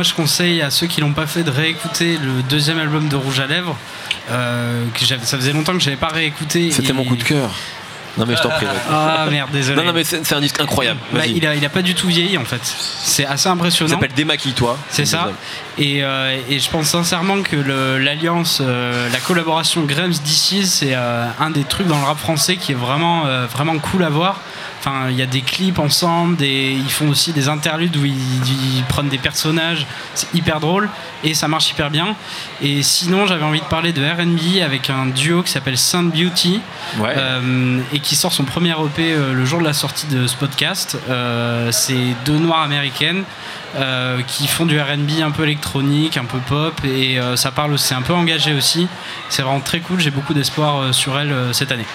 [0.00, 3.16] moi je conseille à ceux qui l'ont pas fait de réécouter le deuxième album de
[3.16, 3.76] Rouge à Lèvres.
[4.30, 6.70] euh, que ça faisait longtemps que j'avais pas réécouté.
[6.70, 7.50] C'était et- mon coup de cœur.
[8.16, 8.66] Non mais je t'en prie.
[8.90, 9.76] Ah merde, désolé.
[9.76, 10.98] Non non mais c'est un disque incroyable.
[11.12, 12.60] Bah, il, a, il a pas du tout vieilli en fait.
[12.64, 13.90] C'est assez Il impressionnant.
[13.96, 14.78] s'appelle Démaquille-toi.
[14.88, 15.30] C'est ça.
[15.78, 17.56] Et, euh, et je pense sincèrement que
[17.98, 22.56] l'alliance, euh, la collaboration Grams d'ici, c'est euh, un des trucs dans le rap français
[22.56, 24.40] qui est vraiment, vraiment cool à voir.
[24.80, 28.14] Enfin, il y a des clips ensemble, des, ils font aussi des interludes où ils,
[28.14, 30.88] ils prennent des personnages, c'est hyper drôle
[31.22, 32.16] et ça marche hyper bien.
[32.62, 36.60] Et sinon, j'avais envie de parler de RB avec un duo qui s'appelle Saint Beauty
[36.98, 37.14] Ouais.
[37.16, 40.34] euh, et qui sort son premier EP euh, le jour de la sortie de ce
[40.36, 40.96] podcast.
[41.10, 43.22] Euh, c'est deux noires américaines
[43.76, 47.78] euh, qui font du RB un peu électronique, un peu pop et euh, ça parle,
[47.78, 48.88] c'est un peu engagé aussi.
[49.28, 50.00] C'est vraiment très cool.
[50.00, 51.86] J'ai beaucoup d'espoir euh, sur elle euh, cette année.